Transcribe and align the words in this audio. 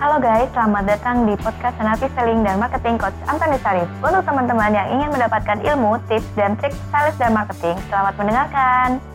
Halo 0.00 0.16
guys, 0.16 0.48
selamat 0.56 0.88
datang 0.88 1.28
di 1.28 1.36
podcast 1.36 1.76
Senapi 1.76 2.08
Selling 2.16 2.40
dan 2.40 2.56
Marketing 2.56 2.96
Coach 2.96 3.12
Antoni 3.28 3.60
Sarif. 3.60 3.84
Untuk 4.00 4.24
teman-teman 4.24 4.72
yang 4.72 4.88
ingin 4.96 5.12
mendapatkan 5.12 5.60
ilmu, 5.60 6.00
tips, 6.08 6.24
dan 6.40 6.56
trik 6.56 6.72
sales 6.88 7.12
dan 7.20 7.36
marketing, 7.36 7.76
selamat 7.92 8.16
mendengarkan. 8.16 9.09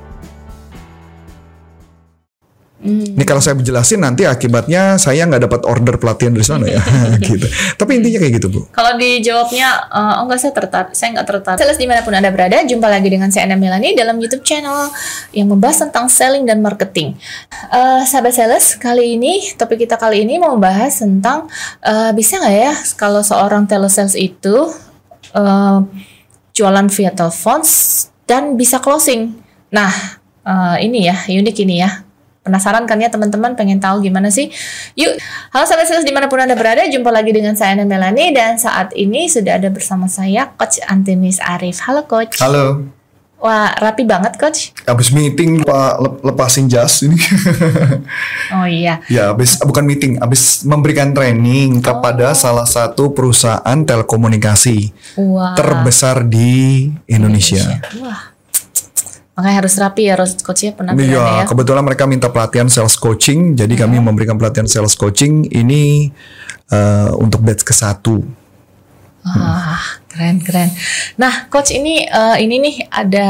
Ini 2.86 3.24
kalau 3.26 3.42
saya 3.42 3.58
jelasin 3.58 4.05
nanti 4.05 4.29
akibatnya 4.29 5.02
saya 5.02 5.26
nggak 5.26 5.50
dapat 5.50 5.62
order 5.66 5.98
pelatihan 5.98 6.38
dari 6.38 6.46
sana 6.46 6.70
ya, 6.70 6.82
gitu. 7.26 7.50
Tapi 7.76 7.91
intinya 7.98 8.21
kayak 8.21 8.34
gitu 8.38 8.48
bu. 8.54 8.62
Kalau 8.70 8.94
dijawabnya, 8.96 9.68
eh, 9.89 10.14
oh 10.21 10.23
enggak 10.30 10.39
saya 10.46 10.54
tertarik, 10.54 10.94
saya 10.94 11.09
nggak 11.18 11.27
tertarik. 11.27 11.59
Sales 11.66 11.82
di 11.82 11.90
mana 11.90 12.05
pun 12.05 12.13
anda 12.13 12.30
berada, 12.30 12.62
jumpa 12.62 12.86
lagi 12.86 13.09
dengan 13.09 13.34
saya 13.34 13.50
Ana 13.50 13.58
Melani 13.58 13.98
dalam 13.98 14.21
YouTube 14.21 14.45
channel 14.45 14.94
yang 15.34 15.50
membahas 15.50 15.90
tentang 15.90 16.05
selling 16.05 16.45
dan 16.45 16.62
marketing. 16.62 17.18
Eh, 17.73 18.02
sahabat 18.05 18.38
sales, 18.38 18.77
kali 18.77 19.17
ini 19.17 19.58
topik 19.58 19.81
kita 19.81 19.98
kali 19.98 20.22
ini 20.22 20.38
mau 20.38 20.54
membahas 20.54 21.02
tentang 21.02 21.49
eh, 21.81 22.13
bisa 22.13 22.38
nggak 22.38 22.55
ya 22.55 22.73
kalau 22.94 23.26
seorang 23.26 23.66
telesales 23.66 24.13
itu 24.13 24.70
eh, 25.34 25.80
jualan 26.55 26.88
via 26.94 27.12
telepon 27.12 27.66
dan 28.30 28.55
bisa 28.55 28.77
closing. 28.77 29.34
Nah, 29.73 29.91
eh, 30.45 30.86
ini 30.86 31.09
ya 31.09 31.17
unik 31.26 31.58
ini 31.66 31.81
ya. 31.81 32.05
Penasaran 32.45 32.85
kan 32.85 33.02
ya 33.02 33.09
teman-teman 33.09 33.58
pengen 33.58 33.81
tahu 33.81 34.05
gimana 34.05 34.30
sih? 34.30 34.54
Yuk, 34.94 35.17
halo 35.49 35.66
sahabat 35.66 35.90
sales 35.90 36.05
di 36.05 36.13
mana 36.13 36.30
pun 36.30 36.38
anda 36.38 36.54
berada, 36.54 36.85
jumpa 36.85 37.09
lagi 37.09 37.34
dengan 37.34 37.58
saya 37.58 37.73
Ana 37.73 37.90
Melani 37.90 38.30
dan 38.38 38.62
saat 38.62 38.94
ini 38.94 39.26
sudah 39.26 39.58
ada 39.58 39.73
bersama 39.73 40.05
saya 40.05 40.54
Coach 40.54 40.77
Antinis 40.85 41.41
Arif. 41.41 41.81
Halo 41.81 42.05
Coach. 42.05 42.38
Halo. 42.38 42.85
Wah 43.41 43.73
rapi 43.81 44.05
banget 44.05 44.38
Coach. 44.38 44.77
Abis 44.85 45.09
meeting 45.09 45.66
lupa 45.66 45.98
lep- 45.98 46.21
lepasin 46.21 46.70
jas 46.70 47.02
ini. 47.02 47.18
Oh 48.54 48.70
iya. 48.70 49.02
ya 49.09 49.34
abis 49.34 49.57
bukan 49.66 49.82
meeting, 49.82 50.21
abis 50.21 50.62
memberikan 50.70 51.18
training 51.18 51.82
kepada 51.82 52.30
salah 52.38 52.70
satu 52.70 53.09
perusahaan 53.09 53.73
telekomunikasi 53.82 54.93
Wah. 55.18 55.57
terbesar 55.57 56.21
di 56.29 56.93
Indonesia. 57.10 57.82
Wah. 57.98 58.35
Makanya 59.36 59.55
harus 59.60 59.76
rapi 59.76 60.08
ya 60.08 60.16
Ros- 60.16 60.40
Coach 60.40 60.64
ya 60.64 60.72
penampilannya 60.72 61.12
Iya, 61.12 61.26
ya. 61.38 61.46
kebetulan 61.46 61.84
mereka 61.84 62.08
minta 62.08 62.28
pelatihan 62.28 62.68
sales 62.68 62.96
coaching, 62.96 63.52
jadi 63.54 63.74
kami 63.76 64.00
memberikan 64.00 64.36
pelatihan 64.36 64.64
sales 64.66 64.96
coaching 64.96 65.44
ini 65.46 66.08
eh, 66.66 67.09
untuk 67.14 67.40
batch 67.40 67.62
ke 67.62 67.72
satu. 67.72 68.24
Wah, 69.22 69.81
keren 70.06 70.38
keren. 70.40 70.69
Nah, 71.16 71.46
coach 71.47 71.69
ini 71.69 72.02
eh, 72.02 72.36
ini 72.40 72.56
nih 72.59 72.75
ada 72.88 73.28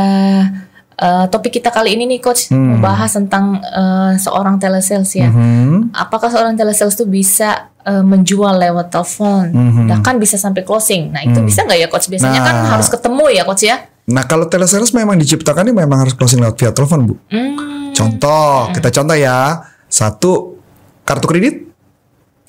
eh, 0.95 1.25
topik 1.25 1.51
kita 1.53 1.67
kali 1.67 1.91
ini 1.91 2.05
nih 2.05 2.19
coach 2.19 2.47
Hmm. 2.47 2.77
membahas 2.77 3.11
tentang 3.11 3.59
eh, 3.59 4.13
seorang 4.15 4.55
telesales 4.55 5.11
ya. 5.11 5.27
Mhm. 5.27 5.91
Apakah 5.91 6.29
seorang 6.29 6.53
telesales 6.53 6.93
itu 6.93 7.03
bisa 7.05 7.71
menjual 7.85 8.57
lewat 8.57 8.89
telepon, 8.89 9.45
Mhm. 9.53 9.85
bahkan 9.85 10.17
bisa 10.17 10.35
sampai 10.35 10.61
closing. 10.61 11.13
Nah, 11.13 11.21
itu 11.21 11.37
Hmm. 11.37 11.45
bisa 11.45 11.61
nggak 11.61 11.77
ya 11.77 11.87
coach? 11.87 12.09
Biasanya 12.09 12.41
kan 12.41 12.55
Nah. 12.57 12.69
harus 12.73 12.89
ketemu 12.89 13.25
ya 13.29 13.43
coach 13.43 13.61
ya. 13.63 13.77
Nah 14.05 14.23
kalau 14.29 14.45
telesales 14.45 14.93
memang 14.93 15.17
diciptakannya 15.17 15.73
memang 15.73 16.05
harus 16.05 16.13
closing 16.13 16.41
lewat 16.41 16.55
via 16.61 16.71
telepon 16.71 16.99
bu. 17.09 17.15
Hmm. 17.29 17.91
Contoh, 17.95 18.69
kita 18.75 18.91
contoh 18.91 19.17
ya. 19.17 19.65
Satu, 19.87 20.59
kartu 21.07 21.25
kredit, 21.29 21.65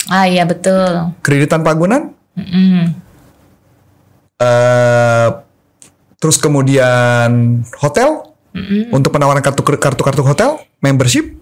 Ah 0.07 0.27
iya 0.27 0.47
betul. 0.47 1.15
kredit 1.23 1.51
tanpa 1.51 1.75
agunan. 1.75 2.15
Mm-mm. 2.37 2.93
eh 4.37 5.29
terus 6.21 6.37
kemudian 6.37 7.65
hotel 7.81 8.29
Mm-mm. 8.53 8.93
untuk 8.93 9.09
penawaran 9.09 9.41
kartu 9.41 9.65
kartu 9.65 10.03
kartu 10.05 10.23
hotel, 10.23 10.61
membership, 10.85 11.33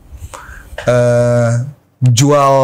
eh 0.86 1.50
jual 2.00 2.54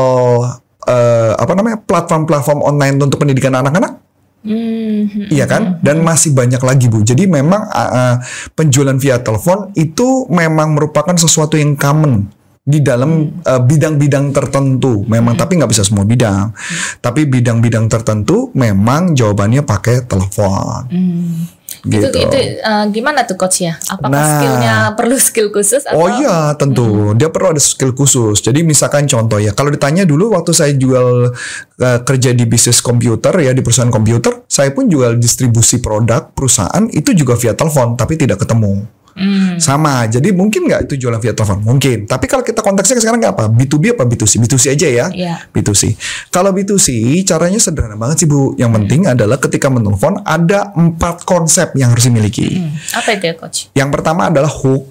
eh 0.87 1.33
apa 1.35 1.53
namanya 1.59 1.83
platform-platform 1.83 2.61
online 2.63 2.97
untuk 3.03 3.19
pendidikan 3.21 3.53
anak-anak. 3.59 3.99
Hmm. 4.41 5.29
Iya 5.29 5.45
kan? 5.45 5.85
Dan 5.85 6.01
masih 6.01 6.33
banyak 6.33 6.61
lagi 6.65 6.89
Bu. 6.89 7.05
Jadi 7.05 7.29
memang 7.29 7.69
uh, 7.69 7.91
uh, 7.93 8.15
penjualan 8.57 8.97
via 8.97 9.21
telepon 9.21 9.69
itu 9.77 10.25
memang 10.33 10.73
merupakan 10.73 11.13
sesuatu 11.13 11.61
yang 11.61 11.77
common 11.77 12.25
di 12.65 12.81
dalam 12.81 13.41
uh, 13.45 13.61
bidang-bidang 13.61 14.33
tertentu. 14.33 15.05
Memang 15.05 15.37
tapi 15.37 15.61
nggak 15.61 15.71
bisa 15.73 15.85
semua 15.85 16.09
bidang. 16.09 16.57
Tapi 17.05 17.29
bidang-bidang 17.29 17.93
tertentu 17.93 18.49
memang 18.57 19.13
jawabannya 19.13 19.61
pakai 19.65 20.09
telepon. 20.09 20.89
Hmm. 20.89 21.60
Gitu. 21.81 22.13
Itu 22.13 22.19
itu 22.29 22.39
eh, 22.61 22.85
gimana 22.93 23.25
tuh 23.25 23.41
coach 23.41 23.65
ya? 23.65 23.77
Apakah 23.89 24.13
Nah. 24.13 24.29
skillnya 24.37 24.75
perlu 24.99 25.17
skill 25.17 25.49
khusus 25.49 25.89
atau? 25.89 25.97
Oh 25.97 26.09
iya 26.21 26.53
tentu 26.61 27.17
dia 27.17 27.33
perlu 27.33 27.57
ada 27.57 27.63
skill 27.63 27.97
khusus. 27.97 28.45
Jadi 28.45 28.61
misalkan 28.61 29.09
contoh 29.09 29.41
ya 29.41 29.57
kalau 29.57 29.73
ditanya 29.73 30.05
dulu 30.05 30.37
waktu 30.37 30.53
saya 30.53 30.73
jual 30.77 31.33
uh, 31.33 31.99
kerja 32.05 32.37
di 32.37 32.45
bisnis 32.45 32.85
komputer 32.85 33.33
ya 33.41 33.57
di 33.57 33.65
perusahaan 33.65 33.89
komputer, 33.89 34.45
saya 34.45 34.71
pun 34.77 34.93
jual 34.93 35.17
distribusi 35.17 35.81
produk 35.81 36.29
perusahaan 36.37 36.85
itu 36.93 37.17
juga 37.17 37.35
via 37.41 37.57
telepon 37.57 37.97
tapi 37.97 38.21
tidak 38.21 38.45
ketemu. 38.45 38.85
Hmm. 39.15 39.59
Sama, 39.61 40.07
jadi 40.07 40.31
mungkin 40.31 40.67
nggak 40.71 40.91
itu 40.91 41.07
jualan 41.07 41.19
via 41.19 41.35
telepon? 41.35 41.63
Mungkin. 41.63 42.07
Tapi 42.07 42.25
kalau 42.31 42.43
kita 42.47 42.61
konteksnya 42.63 43.01
sekarang 43.01 43.21
nggak 43.21 43.35
apa? 43.37 43.45
B2B 43.51 43.99
apa 43.99 44.05
B2C? 44.07 44.41
B2C 44.43 44.65
aja 44.75 44.89
ya. 44.89 45.07
Iya. 45.11 45.35
B2C. 45.51 45.95
Kalau 46.31 46.51
B2C 46.51 46.89
caranya 47.27 47.59
sederhana 47.59 47.99
banget 47.99 48.25
sih 48.25 48.29
Bu. 48.31 48.55
Yang 48.57 48.71
penting 48.81 49.01
adalah 49.11 49.37
ketika 49.43 49.67
menelpon 49.71 50.23
ada 50.23 50.73
empat 50.75 51.25
konsep 51.27 51.75
yang 51.75 51.93
harus 51.93 52.07
dimiliki. 52.07 52.61
Hmm. 52.61 52.75
Apa 52.97 53.19
itu 53.19 53.25
ya 53.31 53.35
coach? 53.39 53.59
Yang 53.73 53.91
pertama 53.95 54.29
adalah 54.29 54.51
hook, 54.51 54.89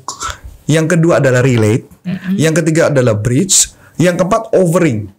yang 0.70 0.86
kedua 0.86 1.18
adalah 1.18 1.42
relate, 1.42 1.90
yang 2.38 2.54
ketiga 2.54 2.94
adalah 2.94 3.18
bridge, 3.18 3.74
yang 3.98 4.16
keempat 4.16 4.54
overing. 4.56 5.10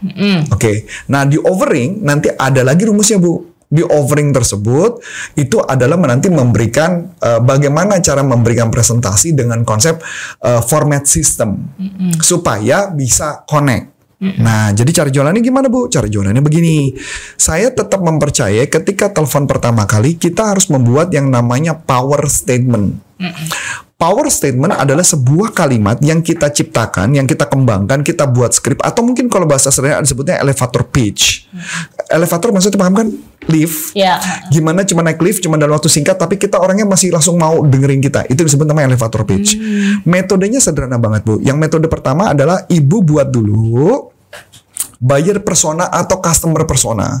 Mm-mm. 0.00 0.48
Oke, 0.48 0.88
nah 1.12 1.28
di 1.28 1.36
overing 1.36 2.00
nanti 2.00 2.32
ada 2.32 2.64
lagi 2.64 2.88
rumusnya 2.88 3.20
bu. 3.20 3.49
Di 3.70 3.86
overing 3.86 4.34
tersebut 4.34 4.98
itu 5.38 5.62
adalah 5.62 5.94
nanti 5.94 6.26
memberikan 6.26 7.14
eh, 7.22 7.38
bagaimana 7.38 8.02
cara 8.02 8.26
memberikan 8.26 8.66
presentasi 8.66 9.38
dengan 9.38 9.62
konsep 9.62 10.02
eh, 10.42 10.62
format 10.66 11.06
system 11.06 11.54
supaya 12.18 12.90
bisa 12.90 13.46
connect. 13.46 14.00
Nah, 14.20 14.68
jadi 14.76 14.90
cara 14.92 15.08
jualannya 15.08 15.40
gimana 15.40 15.72
bu? 15.72 15.88
Cara 15.88 16.04
jualannya 16.04 16.44
begini. 16.44 16.92
Saya 17.40 17.72
tetap 17.72 18.04
mempercayai 18.04 18.68
ketika 18.68 19.08
telepon 19.08 19.48
pertama 19.48 19.88
kali 19.88 20.20
kita 20.20 20.52
harus 20.52 20.68
membuat 20.68 21.08
yang 21.08 21.32
namanya 21.32 21.72
power 21.72 22.28
statement. 22.28 23.00
Power 24.00 24.32
statement 24.32 24.72
adalah 24.72 25.04
sebuah 25.04 25.52
kalimat 25.52 26.00
yang 26.00 26.24
kita 26.24 26.48
ciptakan, 26.48 27.12
yang 27.12 27.28
kita 27.28 27.44
kembangkan, 27.44 28.00
kita 28.00 28.24
buat 28.24 28.56
skrip 28.56 28.80
atau 28.80 29.04
mungkin 29.04 29.28
kalau 29.28 29.44
bahasa 29.44 29.68
sederhana 29.68 30.00
disebutnya 30.00 30.40
elevator 30.40 30.88
pitch. 30.88 31.44
Elevator 32.08 32.48
maksudnya 32.48 32.80
paham 32.80 32.96
kan? 32.96 33.08
Lift. 33.52 33.92
Ya. 33.92 34.16
Gimana 34.48 34.88
cuma 34.88 35.04
naik 35.04 35.20
lift 35.20 35.44
cuma 35.44 35.60
dalam 35.60 35.76
waktu 35.76 35.92
singkat 35.92 36.16
tapi 36.16 36.40
kita 36.40 36.56
orangnya 36.56 36.88
masih 36.88 37.12
langsung 37.12 37.36
mau 37.36 37.60
dengerin 37.60 38.00
kita. 38.00 38.24
Itu 38.24 38.40
disebut 38.40 38.64
namanya 38.64 38.96
elevator 38.96 39.20
pitch. 39.28 39.60
Metodenya 40.08 40.64
sederhana 40.64 40.96
banget, 40.96 41.20
Bu. 41.20 41.36
Yang 41.44 41.60
metode 41.60 41.86
pertama 41.92 42.32
adalah 42.32 42.64
ibu 42.72 43.04
buat 43.04 43.28
dulu 43.28 44.08
buyer 44.96 45.44
persona 45.44 45.92
atau 45.92 46.24
customer 46.24 46.64
persona. 46.64 47.20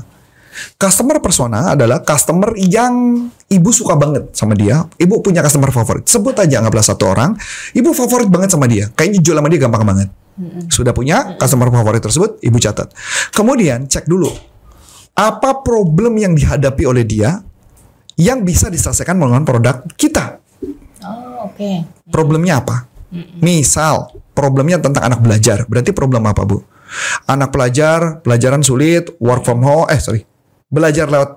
Customer 0.76 1.18
persona 1.22 1.74
adalah 1.76 2.02
customer 2.02 2.56
yang 2.56 3.26
ibu 3.46 3.70
suka 3.70 3.94
banget 3.94 4.32
sama 4.32 4.56
dia. 4.56 4.84
Ibu 4.96 5.20
punya 5.20 5.44
customer 5.44 5.70
favorit. 5.70 6.08
Sebut 6.08 6.34
aja 6.38 6.60
anggaplah 6.60 6.84
satu 6.84 7.04
orang. 7.10 7.36
Ibu 7.76 7.90
favorit 7.92 8.28
banget 8.32 8.54
sama 8.54 8.66
dia. 8.66 8.88
Kayaknya 8.92 9.20
jual 9.20 9.36
sama 9.38 9.48
dia 9.52 9.60
gampang 9.60 9.84
banget. 9.84 10.08
Sudah 10.72 10.96
punya 10.96 11.36
customer 11.36 11.68
favorit 11.68 12.00
tersebut, 12.00 12.40
ibu 12.40 12.56
catat. 12.56 12.88
Kemudian 13.36 13.84
cek 13.84 14.08
dulu 14.08 14.32
apa 15.20 15.60
problem 15.60 16.16
yang 16.16 16.32
dihadapi 16.32 16.88
oleh 16.88 17.04
dia 17.04 17.44
yang 18.16 18.40
bisa 18.40 18.72
diselesaikan 18.72 19.20
menggunakan 19.20 19.44
produk 19.44 19.76
kita. 19.96 20.40
Oh 21.04 21.50
oke. 21.50 21.70
Problemnya 22.08 22.64
apa? 22.64 22.88
Misal 23.42 24.12
problemnya 24.32 24.80
tentang 24.80 25.12
anak 25.12 25.20
belajar. 25.20 25.68
Berarti 25.68 25.92
problem 25.92 26.24
apa, 26.24 26.46
Bu? 26.48 26.62
Anak 27.28 27.52
pelajar, 27.54 28.24
pelajaran 28.24 28.64
sulit, 28.64 29.14
work 29.22 29.46
from 29.46 29.62
home, 29.62 29.86
eh 29.92 30.00
sorry, 30.02 30.26
belajar 30.70 31.10
lewat 31.10 31.30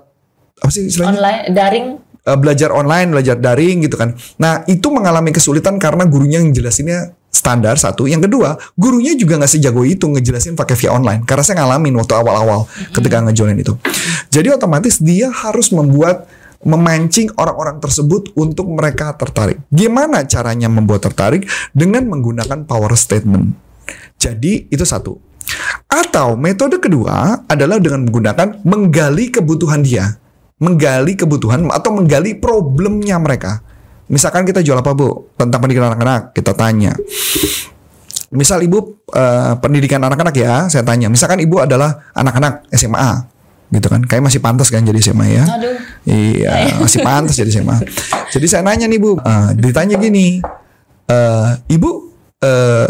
apa 0.62 0.70
sih 0.70 0.88
istilahnya? 0.88 1.18
Online 1.18 1.40
daring. 1.50 1.86
Eh, 2.24 2.38
belajar 2.40 2.72
online, 2.72 3.08
belajar 3.12 3.36
daring 3.36 3.84
gitu 3.84 4.00
kan. 4.00 4.16
Nah 4.40 4.64
itu 4.64 4.88
mengalami 4.88 5.28
kesulitan 5.34 5.76
karena 5.76 6.08
gurunya 6.08 6.40
yang 6.40 6.56
jelasinnya 6.56 7.12
standar 7.28 7.76
satu. 7.76 8.08
Yang 8.08 8.30
kedua, 8.30 8.56
gurunya 8.78 9.12
juga 9.18 9.36
nggak 9.36 9.52
sejago 9.58 9.84
itu 9.84 10.08
ngejelasin 10.08 10.56
pakai 10.56 10.78
via 10.78 10.96
online. 10.96 11.26
Karena 11.28 11.44
saya 11.44 11.60
ngalamin 11.60 11.92
waktu 12.00 12.14
awal-awal 12.16 12.64
ketika 12.96 13.20
ngejoin 13.20 13.60
itu. 13.60 13.76
Jadi 14.32 14.48
otomatis 14.54 15.02
dia 15.02 15.28
harus 15.28 15.68
membuat 15.74 16.24
memancing 16.64 17.28
orang-orang 17.36 17.76
tersebut 17.76 18.32
untuk 18.40 18.72
mereka 18.72 19.12
tertarik. 19.20 19.60
Gimana 19.68 20.24
caranya 20.24 20.72
membuat 20.72 21.04
tertarik? 21.04 21.44
Dengan 21.76 22.08
menggunakan 22.08 22.64
power 22.64 22.96
statement. 22.96 23.52
Jadi 24.16 24.72
itu 24.72 24.86
satu. 24.88 25.33
Atau 25.88 26.34
metode 26.34 26.80
kedua 26.80 27.44
adalah 27.46 27.78
dengan 27.78 28.06
menggunakan 28.08 28.64
menggali 28.66 29.30
kebutuhan 29.30 29.84
dia. 29.84 30.16
Menggali 30.58 31.18
kebutuhan 31.18 31.66
atau 31.68 31.90
menggali 31.94 32.38
problemnya 32.38 33.18
mereka. 33.18 33.60
Misalkan 34.08 34.44
kita 34.44 34.60
jual 34.60 34.78
apa 34.78 34.92
bu? 34.92 35.32
Tentang 35.34 35.58
pendidikan 35.60 35.92
anak-anak. 35.92 36.36
Kita 36.36 36.52
tanya. 36.54 36.94
misal 38.34 38.58
ibu 38.66 38.98
uh, 39.14 39.54
pendidikan 39.62 40.02
anak-anak 40.02 40.34
ya, 40.34 40.66
saya 40.66 40.82
tanya, 40.82 41.06
misalkan 41.06 41.38
ibu 41.38 41.62
adalah 41.62 42.10
anak-anak 42.18 42.66
SMA, 42.74 43.30
gitu 43.70 43.86
kan, 43.86 44.02
kayak 44.02 44.26
masih 44.26 44.42
pantas 44.42 44.68
kan 44.74 44.82
jadi 44.82 44.98
SMA 44.98 45.26
ya? 45.30 45.44
Aduh. 45.46 45.76
Iya, 46.04 46.76
masih 46.82 47.00
pantas 47.06 47.38
jadi 47.38 47.62
SMA. 47.62 47.78
Jadi 48.34 48.46
saya 48.50 48.66
nanya 48.66 48.90
nih 48.90 48.98
bu, 48.98 49.16
uh, 49.22 49.54
ditanya 49.54 49.96
gini, 50.02 50.42
uh, 51.08 51.48
ibu, 51.70 52.13
uh, 52.44 52.84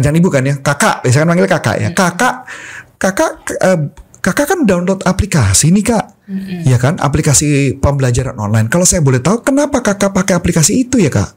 jangan 0.00 0.16
ibu 0.16 0.32
kan 0.32 0.40
ya, 0.48 0.56
kakak, 0.64 1.04
saya 1.12 1.22
kan 1.22 1.28
manggil 1.28 1.44
kakak 1.44 1.76
ya, 1.76 1.88
kakak, 1.92 2.48
kakak, 2.96 3.32
uh, 3.60 3.92
kakak 4.24 4.46
kan 4.48 4.64
download 4.64 5.04
aplikasi 5.04 5.68
nih 5.68 5.84
kak, 5.84 6.04
mm-hmm. 6.24 6.64
ya 6.64 6.80
kan, 6.80 6.96
aplikasi 6.96 7.76
pembelajaran 7.76 8.34
online. 8.40 8.72
Kalau 8.72 8.88
saya 8.88 9.04
boleh 9.04 9.20
tahu, 9.20 9.44
kenapa 9.44 9.84
kakak 9.84 10.16
pakai 10.16 10.34
aplikasi 10.40 10.88
itu 10.88 10.96
ya 10.96 11.12
kak? 11.12 11.36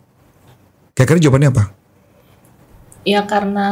Kira-kira 0.96 1.20
jawabannya 1.20 1.52
apa? 1.52 1.64
Ya 3.06 3.22
karena 3.28 3.68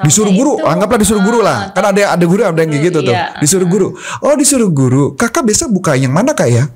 disuruh 0.00 0.32
guru, 0.32 0.56
itu, 0.56 0.64
anggaplah 0.64 0.96
disuruh 0.96 1.20
guru 1.20 1.44
lah. 1.44 1.68
Ah, 1.68 1.76
kan 1.76 1.92
ada 1.92 2.16
ada 2.16 2.24
guru 2.24 2.40
ada 2.40 2.56
yang 2.56 2.72
kayak 2.72 2.84
gitu 2.88 2.98
tuh. 3.04 3.12
Iya. 3.12 3.36
Disuruh 3.36 3.68
guru. 3.68 3.88
Oh, 4.24 4.32
disuruh 4.38 4.70
guru. 4.72 5.12
Kakak 5.12 5.44
biasa 5.44 5.68
buka 5.68 5.92
yang 5.98 6.14
mana 6.14 6.32
kak 6.32 6.48
ya? 6.48 6.70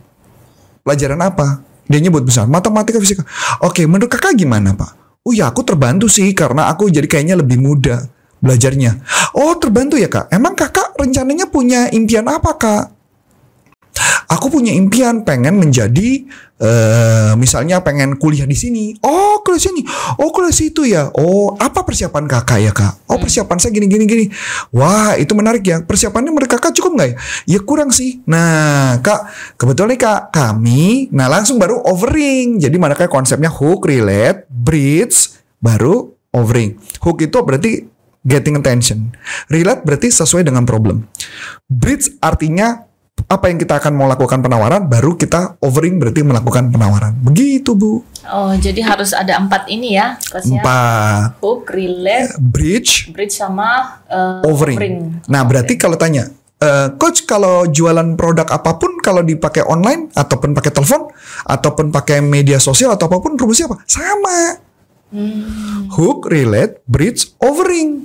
Pelajaran 0.84 1.20
apa? 1.24 1.64
Dia 1.88 2.00
nyebut 2.00 2.24
besar 2.24 2.44
matematika 2.44 3.00
fisika. 3.00 3.24
Oke, 3.64 3.88
menurut 3.88 4.12
kakak 4.12 4.36
gimana 4.36 4.76
pak? 4.76 5.03
Oh 5.24 5.32
ya 5.32 5.48
aku 5.48 5.64
terbantu 5.64 6.04
sih 6.04 6.36
karena 6.36 6.68
aku 6.68 6.92
jadi 6.92 7.08
kayaknya 7.08 7.40
lebih 7.40 7.56
mudah 7.56 8.12
belajarnya. 8.44 9.00
Oh 9.32 9.56
terbantu 9.56 9.96
ya 9.96 10.12
kak. 10.12 10.28
Emang 10.28 10.52
kakak 10.52 10.92
rencananya 11.00 11.48
punya 11.48 11.88
impian 11.88 12.28
apa 12.28 12.52
kak? 12.60 12.84
Aku 14.30 14.48
punya 14.48 14.72
impian 14.72 15.22
pengen 15.22 15.60
menjadi 15.60 16.24
uh, 16.60 17.32
misalnya 17.36 17.84
pengen 17.84 18.16
kuliah 18.16 18.48
di 18.48 18.56
sini. 18.56 18.96
Oh, 19.04 19.44
kuliah 19.44 19.60
sini. 19.60 19.84
Oh, 20.16 20.32
kuliah 20.32 20.54
situ 20.54 20.88
ya. 20.88 21.12
Oh, 21.12 21.52
apa 21.60 21.84
persiapan 21.84 22.24
Kakak 22.24 22.58
ya, 22.64 22.72
Kak? 22.72 23.04
Oh, 23.08 23.16
hmm. 23.16 23.22
persiapan 23.24 23.56
saya 23.60 23.72
gini 23.76 23.86
gini 23.90 24.04
gini. 24.08 24.24
Wah, 24.72 25.16
itu 25.20 25.32
menarik 25.36 25.64
ya. 25.64 25.84
Persiapannya 25.84 26.32
menurut 26.32 26.48
Kakak 26.48 26.72
cukup 26.72 26.96
nggak 26.96 27.08
ya? 27.08 27.16
Ya 27.56 27.60
kurang 27.60 27.92
sih. 27.92 28.24
Nah, 28.24 28.98
Kak, 29.04 29.28
kebetulan 29.60 29.96
nih 29.96 30.00
Kak, 30.00 30.20
kami 30.32 31.12
nah 31.12 31.28
langsung 31.28 31.60
baru 31.60 31.84
overing. 31.84 32.62
Jadi 32.62 32.76
mana 32.80 32.96
kayak 32.96 33.12
konsepnya 33.12 33.52
hook, 33.52 33.84
relate, 33.84 34.48
bridge, 34.48 35.36
baru 35.60 36.12
overing. 36.32 36.80
Hook 37.04 37.24
itu 37.24 37.38
berarti 37.44 37.72
getting 38.24 38.56
attention. 38.56 39.12
Relate 39.52 39.84
berarti 39.84 40.08
sesuai 40.08 40.48
dengan 40.48 40.64
problem. 40.64 41.04
Bridge 41.68 42.16
artinya 42.24 42.88
apa 43.24 43.48
yang 43.48 43.58
kita 43.58 43.80
akan 43.80 43.92
mau 43.96 44.06
lakukan 44.06 44.44
penawaran, 44.44 44.84
baru 44.84 45.16
kita 45.16 45.56
offering 45.64 45.96
berarti 45.96 46.20
melakukan 46.20 46.68
penawaran. 46.68 47.16
Begitu 47.24 47.72
bu. 47.72 48.04
Oh, 48.28 48.52
jadi 48.54 48.84
harus 48.84 49.16
ada 49.16 49.40
empat 49.40 49.66
ini 49.72 49.96
ya, 49.96 50.20
kelasnya. 50.28 50.60
Empat. 50.60 51.40
Hook, 51.40 51.66
relate, 51.72 52.36
bridge, 52.38 53.10
bridge 53.10 53.34
sama 53.34 54.00
uh, 54.06 54.44
offering. 54.44 54.76
offering. 54.76 54.96
Nah, 55.26 55.42
okay. 55.42 55.48
berarti 55.50 55.74
kalau 55.80 55.96
tanya, 55.96 56.28
uh, 56.60 56.88
coach 57.00 57.24
kalau 57.24 57.64
jualan 57.68 58.14
produk 58.14 58.46
apa 58.48 58.76
pun 58.76 59.00
kalau 59.00 59.24
dipakai 59.24 59.64
online 59.64 60.12
ataupun 60.12 60.52
pakai 60.52 60.72
telepon 60.72 61.10
ataupun 61.48 61.90
pakai 61.90 62.20
media 62.20 62.60
sosial 62.60 62.92
atau 62.92 63.08
apa 63.08 63.18
pun 63.18 63.34
rumusnya 63.40 63.72
apa? 63.72 63.80
Sama. 63.88 64.38
Hmm. 65.14 65.88
Hook, 65.94 66.28
relate, 66.28 66.82
bridge, 66.84 67.32
offering. 67.40 68.04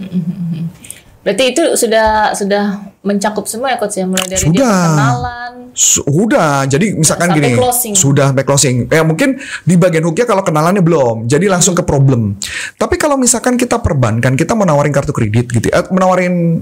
Berarti 1.24 1.44
itu 1.52 1.62
sudah 1.76 2.32
sudah 2.32 2.89
mencakup 3.00 3.48
semua 3.48 3.72
ya 3.72 3.76
coach 3.80 3.96
ya 3.96 4.04
mulai 4.04 4.28
dari 4.28 4.44
sudah. 4.44 4.60
dia 4.60 4.88
kenalan. 4.92 5.52
Sudah. 5.72 6.52
Jadi 6.68 6.86
misalkan 6.92 7.32
gini, 7.32 7.56
closing. 7.56 7.94
sudah 7.96 8.28
back 8.36 8.44
closing. 8.44 8.84
Ya 8.92 9.00
mungkin 9.00 9.40
di 9.64 9.74
bagian 9.80 10.04
hooknya 10.04 10.28
kalau 10.28 10.44
kenalannya 10.44 10.84
belum. 10.84 11.24
Jadi 11.24 11.48
langsung 11.48 11.72
ke 11.72 11.80
problem. 11.80 12.36
Tapi 12.76 13.00
kalau 13.00 13.16
misalkan 13.16 13.56
kita 13.56 13.80
perbankan, 13.80 14.36
kita 14.36 14.52
mau 14.52 14.68
nawarin 14.68 14.92
kartu 14.92 15.16
kredit 15.16 15.48
gitu, 15.48 15.72
ya, 15.72 15.88
menawarin 15.88 16.60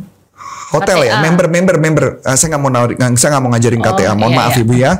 hotel 0.68 0.98
KTA. 1.04 1.08
ya 1.08 1.14
member 1.24 1.46
member 1.48 1.76
member. 1.80 2.06
Uh, 2.20 2.36
saya 2.36 2.54
nggak 2.54 2.62
mau 2.62 2.70
nawar, 2.72 2.90
saya 3.16 3.28
nggak 3.36 3.42
mau 3.42 3.50
ngajarin 3.56 3.82
KTA 3.82 4.12
oh, 4.12 4.14
mohon 4.16 4.32
iya, 4.32 4.38
maaf 4.38 4.54
iya. 4.54 4.62
ibu 4.62 4.74
ya. 4.76 4.92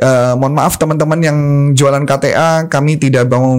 Uh, 0.00 0.32
mohon 0.36 0.54
maaf 0.56 0.74
teman-teman 0.76 1.18
yang 1.24 1.38
jualan 1.72 2.04
KTA 2.04 2.68
kami 2.68 3.00
tidak 3.00 3.28
mau 3.32 3.56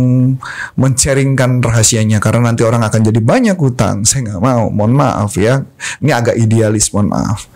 mencaringkan 0.77 1.61
rahasianya 1.61 2.21
karena 2.21 2.53
nanti 2.53 2.61
orang 2.61 2.85
akan 2.85 3.01
jadi 3.01 3.19
banyak 3.19 3.57
hutang. 3.57 4.05
Saya 4.05 4.33
nggak 4.33 4.41
mau 4.41 4.69
mohon 4.69 4.93
maaf 4.93 5.33
ya. 5.35 5.65
Ini 6.01 6.11
agak 6.13 6.35
idealis 6.37 6.93
mohon 6.93 7.09
maaf. 7.09 7.49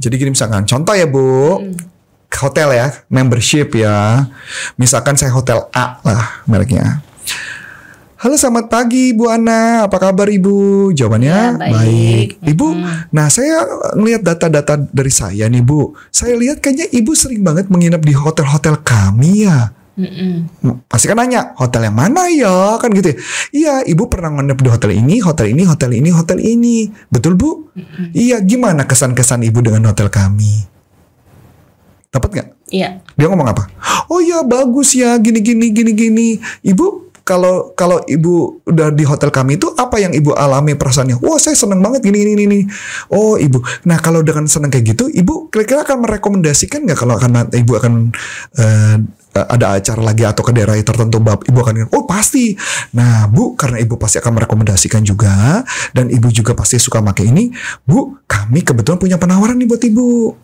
Jadi 0.00 0.14
gini 0.16 0.30
misalkan 0.32 0.64
contoh 0.64 0.96
ya 0.96 1.04
bu. 1.04 1.60
Hmm. 1.60 1.90
hotel 2.32 2.72
ya 2.72 2.88
membership 3.12 3.76
ya. 3.76 4.24
Misalkan 4.80 5.20
saya 5.20 5.28
hotel 5.36 5.68
A 5.76 6.00
lah 6.00 6.40
mereknya 6.48 7.04
Halo 8.22 8.38
selamat 8.38 8.70
pagi 8.70 9.10
Bu 9.18 9.26
Ana, 9.26 9.90
apa 9.90 9.98
kabar 9.98 10.30
Ibu? 10.30 10.94
Jawabannya 10.94 11.26
ya, 11.26 11.58
baik. 11.58 11.74
baik. 11.74 12.28
Ibu, 12.54 12.66
hmm. 12.70 13.10
nah 13.10 13.26
saya 13.26 13.66
ngelihat 13.98 14.22
data-data 14.22 14.78
dari 14.78 15.10
saya 15.10 15.50
nih 15.50 15.58
Bu. 15.58 15.90
Saya 16.14 16.38
lihat 16.38 16.62
kayaknya 16.62 16.86
Ibu 16.86 17.18
sering 17.18 17.42
banget 17.42 17.66
menginap 17.66 17.98
di 18.06 18.14
hotel-hotel 18.14 18.78
kami 18.86 19.50
ya. 19.50 19.74
Mm-mm. 19.98 20.46
Pasti 20.86 21.10
kan 21.10 21.18
nanya 21.18 21.50
hotel 21.58 21.90
yang 21.90 21.98
mana 21.98 22.30
ya 22.30 22.78
kan 22.78 22.94
gitu 22.94 23.10
ya. 23.10 23.16
Iya 23.50 23.74
ibu 23.90 24.06
pernah 24.06 24.30
nginep 24.38 24.58
di 24.62 24.68
hotel 24.70 24.90
ini, 25.02 25.18
hotel 25.18 25.46
ini, 25.50 25.62
hotel 25.66 25.90
ini, 25.90 26.08
hotel 26.14 26.38
ini. 26.38 26.76
Betul 27.10 27.34
bu? 27.34 27.74
Mm-mm. 27.74 28.14
Iya 28.14 28.38
gimana 28.38 28.86
kesan-kesan 28.86 29.42
ibu 29.42 29.66
dengan 29.66 29.90
hotel 29.90 30.06
kami? 30.06 30.62
Dapat 32.14 32.28
nggak? 32.38 32.48
Iya. 32.70 33.02
Dia 33.18 33.26
ngomong 33.26 33.50
apa? 33.50 33.66
Oh 34.06 34.22
iya 34.22 34.46
bagus 34.46 34.94
ya 34.94 35.18
gini 35.18 35.42
gini 35.42 35.74
gini 35.74 35.90
gini. 35.90 36.28
Ibu 36.62 37.11
kalau 37.22 37.74
kalau 37.78 38.02
ibu 38.10 38.62
udah 38.66 38.90
di 38.90 39.06
hotel 39.06 39.30
kami 39.30 39.58
itu 39.58 39.70
apa 39.78 39.98
yang 40.02 40.10
ibu 40.10 40.34
alami 40.34 40.74
perasaannya? 40.74 41.22
Wah 41.22 41.38
saya 41.38 41.54
seneng 41.54 41.78
banget 41.78 42.02
gini 42.02 42.18
gini 42.18 42.42
ini. 42.46 42.60
Oh 43.14 43.38
ibu. 43.38 43.62
Nah 43.86 43.98
kalau 44.02 44.26
dengan 44.26 44.50
seneng 44.50 44.70
kayak 44.70 44.94
gitu, 44.94 45.06
ibu 45.06 45.46
kira-kira 45.50 45.86
akan 45.86 46.02
merekomendasikan 46.02 46.82
nggak 46.82 46.98
kalau 46.98 47.14
akan 47.14 47.50
ibu 47.54 47.72
akan 47.78 47.94
uh, 48.58 48.96
ada 49.32 49.80
acara 49.80 50.00
lagi 50.04 50.28
atau 50.28 50.44
ke 50.44 50.52
daerah 50.52 50.76
tertentu 50.76 51.16
bab 51.16 51.40
ibu 51.48 51.56
akan 51.56 51.88
oh 51.96 52.04
pasti 52.04 52.52
nah 52.92 53.24
bu 53.32 53.56
karena 53.56 53.80
ibu 53.80 53.96
pasti 53.96 54.20
akan 54.20 54.36
merekomendasikan 54.36 55.00
juga 55.00 55.64
dan 55.96 56.12
ibu 56.12 56.28
juga 56.28 56.52
pasti 56.52 56.76
suka 56.76 57.00
pakai 57.00 57.32
ini 57.32 57.48
bu 57.88 58.20
kami 58.28 58.60
kebetulan 58.60 59.00
punya 59.00 59.16
penawaran 59.16 59.56
nih 59.56 59.68
buat 59.68 59.82
ibu 59.88 60.36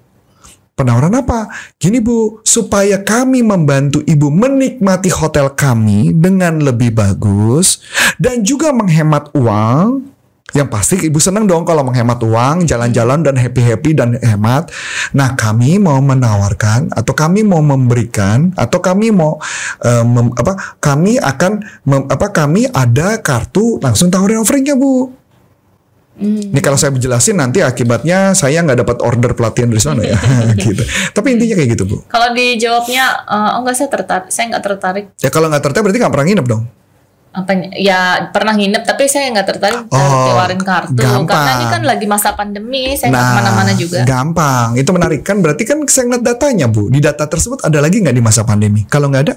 Penawaran 0.79 1.11
apa? 1.19 1.51
Gini 1.75 1.99
Bu, 1.99 2.39
supaya 2.47 3.03
kami 3.03 3.43
membantu 3.43 3.99
Ibu 4.07 4.31
menikmati 4.31 5.11
hotel 5.11 5.51
kami 5.59 6.15
dengan 6.15 6.63
lebih 6.63 6.95
bagus 6.95 7.83
dan 8.15 8.47
juga 8.47 8.71
menghemat 8.71 9.35
uang. 9.35 10.15
Yang 10.55 10.69
pasti 10.71 10.95
Ibu 11.11 11.19
senang 11.19 11.51
dong 11.51 11.67
kalau 11.67 11.83
menghemat 11.83 12.23
uang, 12.23 12.65
jalan-jalan 12.65 13.27
dan 13.27 13.35
happy-happy 13.37 13.91
dan 13.93 14.17
hemat. 14.23 14.71
Nah, 15.13 15.35
kami 15.35 15.83
mau 15.83 15.99
menawarkan 15.99 16.95
atau 16.95 17.13
kami 17.13 17.43
mau 17.43 17.61
memberikan 17.61 18.55
atau 18.55 18.79
kami 18.79 19.11
mau 19.11 19.37
mem, 19.85 20.31
apa? 20.39 20.79
Kami 20.79 21.19
akan 21.19 21.53
mem, 21.85 22.03
apa? 22.07 22.31
Kami 22.31 22.71
ada 22.71 23.19
kartu 23.19 23.83
langsung 23.83 24.15
tawarin 24.15 24.41
offeringnya 24.41 24.79
Bu. 24.79 25.18
Hmm. 26.19 26.51
Ini 26.51 26.61
kalau 26.61 26.75
saya 26.75 26.91
jelasin 26.99 27.39
nanti 27.39 27.63
akibatnya 27.63 28.35
saya 28.35 28.59
nggak 28.67 28.83
dapat 28.83 28.97
order 29.07 29.39
pelatihan 29.39 29.71
dari 29.71 29.79
sana 29.79 30.03
ya, 30.03 30.19
gitu. 30.67 30.83
Tapi 31.15 31.39
intinya 31.39 31.55
kayak 31.55 31.71
gitu 31.79 31.85
bu. 31.87 31.97
Kalau 32.11 32.35
dijawabnya, 32.35 33.23
uh, 33.23 33.55
oh 33.55 33.63
enggak 33.63 33.79
saya 33.79 33.89
tertarik, 33.89 34.29
saya 34.35 34.45
nggak 34.51 34.65
tertarik. 34.67 35.05
Ya 35.23 35.31
kalau 35.31 35.47
nggak 35.47 35.63
tertarik 35.63 35.87
berarti 35.87 35.99
nggak 36.03 36.15
pernah 36.19 36.27
nginep 36.27 36.47
dong. 36.51 36.63
Apa? 37.29 37.51
Ya 37.79 38.01
pernah 38.35 38.55
nginep 38.59 38.83
tapi 38.83 39.07
saya 39.07 39.31
nggak 39.31 39.47
tertarik 39.47 39.81
oh, 39.87 40.11
keluarin 40.27 40.63
kartu 40.65 40.99
gampang. 40.99 41.29
karena 41.31 41.51
ini 41.55 41.67
kan 41.71 41.83
lagi 41.87 42.07
masa 42.11 42.29
pandemi, 42.35 42.99
saya 42.99 43.15
nggak 43.15 43.23
nah, 43.23 43.31
ke 43.31 43.39
mana-mana 43.39 43.73
juga. 43.79 44.01
Gampang, 44.03 44.69
itu 44.75 44.91
menarik 44.91 45.21
kan? 45.23 45.39
Berarti 45.39 45.63
kan 45.63 45.79
saya 45.87 46.11
ngeliat 46.11 46.25
datanya 46.27 46.67
bu. 46.67 46.91
Di 46.91 46.99
data 46.99 47.31
tersebut 47.31 47.63
ada 47.63 47.79
lagi 47.79 48.03
nggak 48.03 48.17
di 48.17 48.25
masa 48.25 48.43
pandemi? 48.43 48.83
Kalau 48.91 49.07
nggak 49.07 49.23
ada, 49.23 49.35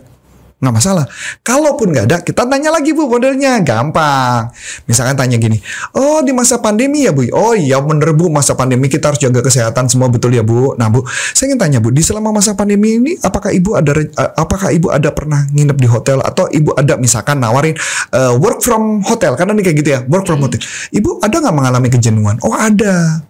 nggak 0.62 0.74
masalah. 0.77 1.10
Kalaupun 1.41 1.89
nggak 1.89 2.06
ada, 2.06 2.18
kita 2.22 2.46
tanya 2.46 2.70
lagi 2.70 2.94
bu 2.94 3.10
modelnya, 3.10 3.58
gampang. 3.65 4.53
Misalkan 4.86 5.18
tanya 5.18 5.41
gini, 5.41 5.58
oh 5.98 6.22
di 6.22 6.30
masa 6.32 6.62
pandemi 6.62 7.03
ya 7.03 7.12
bu, 7.12 7.25
oh 7.34 7.58
iya 7.58 7.82
bener 7.82 8.13
bu 8.13 8.30
masa 8.30 8.53
pandemi 8.53 8.86
kita 8.86 9.10
harus 9.10 9.18
jaga 9.18 9.41
kesehatan 9.41 9.89
semua 9.89 10.08
betul 10.13 10.30
ya 10.38 10.46
bu. 10.46 10.77
Nah 10.77 10.94
bu, 10.94 11.01
saya 11.34 11.50
ingin 11.50 11.60
tanya 11.60 11.77
bu, 11.82 11.89
di 11.89 12.06
selama 12.06 12.30
masa 12.30 12.53
pandemi 12.53 13.01
ini, 13.01 13.18
apakah 13.25 13.50
ibu 13.50 13.74
ada, 13.74 13.91
apakah 14.38 14.70
ibu 14.70 14.94
ada 14.94 15.10
pernah 15.10 15.50
nginep 15.50 15.77
di 15.82 15.88
hotel 15.89 16.22
atau 16.22 16.46
ibu 16.53 16.77
ada 16.77 16.94
misalkan 17.01 17.41
nawarin 17.41 17.74
uh, 18.13 18.38
work 18.38 18.62
from 18.62 19.01
hotel, 19.01 19.34
karena 19.34 19.58
ini 19.58 19.65
kayak 19.65 19.77
gitu 19.82 19.89
ya, 19.98 20.00
work 20.06 20.30
from 20.30 20.39
hmm. 20.39 20.46
hotel. 20.46 20.62
Ibu 20.94 21.25
ada 21.25 21.36
nggak 21.41 21.56
mengalami 21.58 21.89
kejenuhan? 21.89 22.38
Oh 22.46 22.53
ada. 22.53 23.25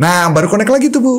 Nah 0.00 0.32
baru 0.32 0.48
connect 0.48 0.72
lagi 0.72 0.88
tuh 0.88 1.04
bu. 1.04 1.14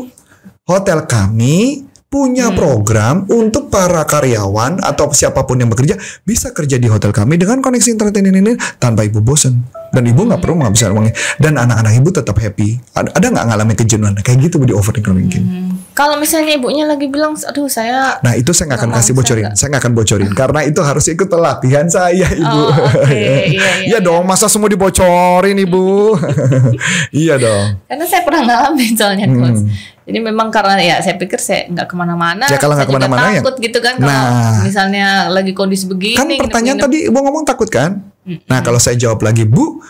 Hotel 0.67 1.07
kami 1.07 1.86
punya 2.07 2.49
hmm. 2.51 2.55
program 2.55 3.15
untuk 3.27 3.67
para 3.67 4.07
karyawan 4.07 4.79
atau 4.79 5.11
siapa 5.11 5.43
pun 5.43 5.59
yang 5.59 5.67
bekerja 5.67 5.99
bisa 6.23 6.55
kerja 6.55 6.79
di 6.79 6.87
hotel 6.87 7.11
kami 7.11 7.35
dengan 7.35 7.59
koneksi 7.59 7.99
internet 7.99 8.15
ini, 8.23 8.29
ini 8.31 8.53
tanpa 8.79 9.03
ibu 9.03 9.19
bosan 9.19 9.59
dan 9.91 10.03
ibu 10.07 10.23
nggak 10.23 10.39
perlu 10.39 10.55
menghabiskan 10.63 10.95
uangnya 10.95 11.15
dan 11.39 11.59
anak-anak 11.59 11.93
ibu 11.99 12.09
tetap 12.11 12.39
happy 12.39 12.79
ada 12.95 13.27
nggak 13.27 13.45
ngalami 13.51 13.73
kejenuhan 13.75 14.15
kayak 14.23 14.39
gitu 14.47 14.63
di 14.63 14.71
overthinking 14.71 15.45
hmm. 15.47 15.77
Kalau 15.97 16.13
misalnya 16.21 16.53
ibunya 16.53 16.85
lagi 16.85 17.09
bilang, 17.09 17.33
aduh 17.33 17.65
saya 17.65 18.21
Nah 18.21 18.37
itu 18.37 18.53
saya 18.53 18.69
nggak 18.69 18.85
akan 18.85 18.91
kasih 19.01 19.13
bocorin, 19.17 19.45
saya 19.57 19.73
nggak 19.73 19.81
akan 19.81 19.93
bocorin 19.97 20.29
karena 20.29 20.61
itu 20.61 20.77
harus 20.85 21.09
ikut 21.09 21.25
pelatihan 21.25 21.89
saya 21.89 22.29
ibu. 22.37 22.45
Oh, 22.45 22.69
oke. 22.69 23.09
Iya, 23.17 23.49
iya, 23.49 23.69
Iya 23.81 23.99
dong, 24.05 24.21
masa 24.29 24.45
semua 24.45 24.69
dibocorin 24.69 25.57
ibu? 25.57 26.13
iya 27.25 27.41
dong. 27.41 27.81
Karena 27.89 28.05
saya 28.05 28.21
pernah 28.21 28.45
ngalamin 28.45 28.93
soalnya 28.93 29.25
Hmm. 29.25 29.41
coach. 29.41 29.96
Jadi 30.07 30.23
memang 30.23 30.47
karena 30.47 30.79
ya 30.79 30.95
saya 31.03 31.19
pikir 31.19 31.35
saya 31.35 31.67
nggak 31.67 31.91
ke 31.91 31.95
mana-mana. 31.99 32.47
Ya, 32.47 32.55
kalau 32.55 32.79
nggak 32.79 32.87
ke 32.87 32.95
mana-mana 32.95 33.27
ya- 33.27 33.43
takut 33.43 33.59
gitu 33.59 33.83
kan 33.83 33.99
kalau 33.99 34.07
Nah. 34.07 34.63
misalnya 34.63 35.27
lagi 35.27 35.51
kondisi 35.51 35.83
begini. 35.83 36.15
Kan 36.15 36.31
pertanyaan 36.39 36.79
tadi 36.79 37.11
ibu 37.11 37.19
ngomong 37.19 37.43
takut 37.43 37.67
kan? 37.67 38.07
Nah 38.23 38.59
kalau 38.63 38.79
saya 38.79 38.95
jawab 38.95 39.19
lagi 39.19 39.43
bu, 39.43 39.83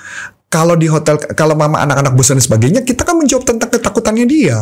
kalau 0.50 0.74
di 0.74 0.89
hotel 0.89 1.21
kalau 1.38 1.53
mama 1.53 1.86
anak-anak 1.86 2.17
bosan 2.17 2.41
dan 2.41 2.45
sebagainya, 2.45 2.81
kita 2.81 3.05
kan 3.05 3.13
menjawab 3.13 3.45
tentang 3.45 3.69
ketakutannya 3.69 4.25
dia. 4.25 4.57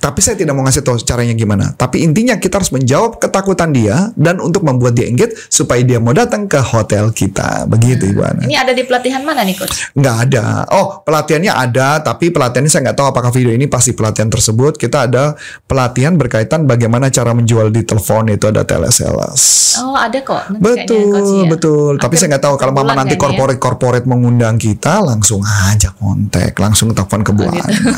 Tapi 0.00 0.24
saya 0.24 0.32
tidak 0.32 0.56
mau 0.56 0.64
ngasih 0.64 0.80
tahu 0.80 0.96
caranya 1.04 1.36
gimana. 1.36 1.76
Tapi 1.76 2.00
intinya 2.00 2.40
kita 2.40 2.56
harus 2.56 2.72
menjawab 2.72 3.20
ketakutan 3.20 3.68
dia 3.68 4.08
dan 4.16 4.40
untuk 4.40 4.64
membuat 4.64 4.96
dia 4.96 5.04
engage 5.04 5.36
supaya 5.52 5.84
dia 5.84 6.00
mau 6.00 6.16
datang 6.16 6.48
ke 6.48 6.56
hotel 6.56 7.12
kita. 7.12 7.68
Begitu 7.68 8.16
Ibu 8.16 8.20
Ana. 8.24 8.42
Ini 8.48 8.56
ada 8.56 8.72
di 8.72 8.80
pelatihan 8.88 9.20
mana 9.20 9.44
nih 9.44 9.60
coach? 9.60 9.92
Nggak 9.92 10.16
ada. 10.24 10.64
Oh, 10.72 11.04
pelatihannya 11.04 11.52
ada, 11.52 12.00
tapi 12.00 12.32
pelatihannya 12.32 12.72
saya 12.72 12.88
nggak 12.88 12.96
tahu 12.96 13.06
apakah 13.12 13.28
video 13.28 13.52
ini 13.52 13.68
pasti 13.68 13.92
pelatihan 13.92 14.32
tersebut. 14.32 14.80
Kita 14.80 15.04
ada 15.04 15.36
pelatihan 15.68 16.16
berkaitan 16.16 16.64
bagaimana 16.64 17.12
cara 17.12 17.36
menjual 17.36 17.68
di 17.68 17.84
telepon 17.84 18.32
itu 18.32 18.48
ada 18.48 18.64
telesales. 18.64 19.76
Oh 19.84 19.92
ada 19.94 20.16
kok. 20.24 20.48
Nanti 20.48 20.64
Betul, 20.64 21.12
coach, 21.12 21.30
ya. 21.30 21.44
betul. 21.46 21.92
Tapi 22.00 22.14
Akhir 22.16 22.20
saya 22.24 22.28
nggak 22.34 22.44
tahu 22.48 22.54
kalau 22.56 22.72
mama 22.72 22.96
nanti 22.96 23.14
kayaknya 23.14 23.20
ya. 23.20 23.22
corporate-corporate 23.36 24.06
mengundang 24.08 24.56
kita, 24.56 25.04
langsung 25.04 25.44
aja 25.44 25.92
kontak, 25.92 26.56
langsung 26.56 26.88
telepon 26.96 27.20
ke 27.20 27.30
Bu 27.36 27.44
Oh, 27.44 27.52
gitu. 27.52 27.68
Ana. 27.68 27.92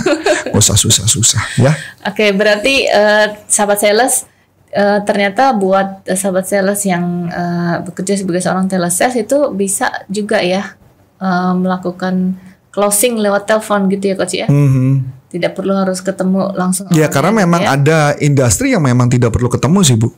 Usah 0.53 0.77
susah-susah 0.77 1.63
ya. 1.63 1.73
Oke, 2.03 2.35
berarti 2.35 2.87
eh, 2.91 3.27
sahabat 3.47 3.79
sales 3.79 4.27
eh, 4.75 4.99
ternyata 5.07 5.55
buat 5.55 6.03
eh, 6.09 6.19
sahabat 6.19 6.45
sales 6.51 6.83
yang 6.83 7.31
eh, 7.31 7.77
bekerja 7.87 8.19
sebagai 8.19 8.43
seorang 8.43 8.67
telesales 8.67 9.15
itu 9.15 9.55
bisa 9.55 10.03
juga 10.11 10.43
ya 10.43 10.75
eh, 11.23 11.53
melakukan 11.55 12.35
closing 12.73 13.21
lewat 13.21 13.47
telepon 13.47 13.87
gitu 13.93 14.11
ya 14.11 14.15
coach 14.19 14.35
ya. 14.35 14.49
Mhm. 14.51 15.23
Tidak 15.31 15.53
perlu 15.57 15.73
harus 15.73 16.03
ketemu 16.03 16.53
langsung. 16.59 16.91
Ya 16.93 17.09
karena 17.09 17.33
gitu 17.33 17.41
memang 17.47 17.63
ya. 17.63 17.71
ada 17.79 17.99
industri 18.21 18.75
yang 18.75 18.85
memang 18.85 19.09
tidak 19.09 19.33
perlu 19.33 19.49
ketemu 19.49 19.81
sih 19.87 19.97
Bu. 19.97 20.11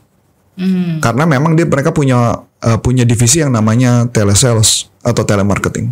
Hmm. 0.55 1.03
Karena 1.03 1.27
memang 1.27 1.55
dia 1.59 1.67
mereka 1.67 1.91
punya 1.91 2.47
eh, 2.63 2.79
punya 2.79 3.03
divisi 3.03 3.43
yang 3.43 3.51
namanya 3.51 4.07
telesales 4.09 4.87
atau 5.03 5.21
telemarketing. 5.27 5.91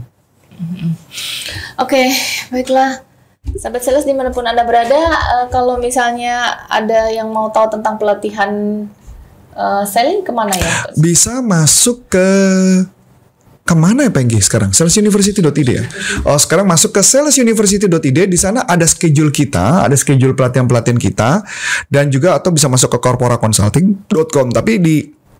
Oke, 1.77 2.13
baiklah. 2.49 3.12
Sahabat 3.43 3.83
sales 3.83 4.07
di 4.07 4.15
mana 4.15 4.31
pun 4.31 4.47
Anda 4.47 4.63
berada, 4.63 4.95
eh, 4.95 5.45
kalau 5.51 5.75
misalnya 5.75 6.63
ada 6.71 7.11
yang 7.11 7.27
mau 7.27 7.51
tahu 7.51 7.75
tentang 7.75 7.99
pelatihan 7.99 8.51
eh, 9.51 9.83
selling 9.83 10.23
ke 10.23 10.31
mana 10.31 10.55
ya? 10.55 10.71
Bisa 10.95 11.43
masuk 11.43 12.07
ke 12.07 12.27
ke 13.63 13.75
mana 13.79 14.07
ya 14.07 14.11
Penggi 14.11 14.43
sekarang? 14.43 14.75
Salesuniversity.id 14.75 15.69
ya. 15.71 15.83
Oh 16.27 16.35
sekarang 16.35 16.67
masuk 16.67 16.95
ke 16.95 17.01
salesuniversity.id 17.03 18.19
di 18.27 18.37
sana 18.39 18.67
ada 18.67 18.83
schedule 18.83 19.31
kita, 19.31 19.87
ada 19.87 19.95
schedule 19.95 20.35
pelatihan-pelatihan 20.35 20.99
kita 20.99 21.43
dan 21.87 22.11
juga 22.11 22.35
atau 22.35 22.51
bisa 22.51 22.67
masuk 22.67 22.95
ke 22.95 22.99
corporaconsulting.com. 22.99 24.51
Tapi 24.51 24.71
di 24.83 24.95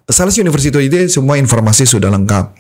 salesuniversity.id 0.08 1.12
semua 1.12 1.36
informasi 1.36 1.84
sudah 1.84 2.12
lengkap. 2.12 2.56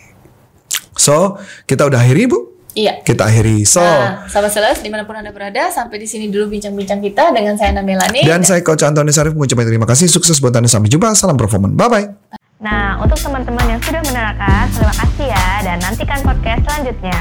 So 0.99 1.39
kita 1.63 1.87
udah 1.87 1.99
akhiri 1.99 2.27
bu, 2.27 2.52
Iya. 2.73 3.05
kita 3.05 3.29
akhiri. 3.29 3.61
So 3.63 3.81
Nah, 3.81 4.25
sahabat 4.25 4.49
sales 4.49 4.81
di 4.81 4.89
mana 4.89 5.05
pun 5.05 5.13
anda 5.13 5.29
berada, 5.29 5.69
sampai 5.69 6.01
di 6.01 6.07
sini 6.09 6.33
dulu 6.33 6.49
bincang-bincang 6.49 6.99
kita 6.99 7.29
dengan 7.29 7.53
saya 7.53 7.69
Ana 7.69 7.85
Melani. 7.85 8.25
dan 8.25 8.41
saya 8.41 8.65
Coach 8.65 8.81
Antoni 8.81 9.13
Sarif 9.13 9.37
mengucapkan 9.37 9.69
terima 9.69 9.85
kasih, 9.85 10.09
sukses 10.09 10.41
buat 10.41 10.57
anda 10.57 10.65
sampai 10.65 10.89
jumpa, 10.89 11.13
salam 11.13 11.37
performan, 11.37 11.77
bye 11.77 11.85
bye. 11.85 12.05
Nah, 12.63 12.95
untuk 12.97 13.19
teman-teman 13.19 13.77
yang 13.77 13.81
sudah 13.83 14.01
menerangkan, 14.07 14.71
terima 14.71 14.93
kasih 14.95 15.27
ya 15.29 15.47
dan 15.61 15.77
nantikan 15.83 16.19
podcast 16.23 16.61
selanjutnya. 16.65 17.19